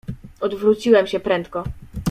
[0.41, 1.63] "Odwróciłem się prędko."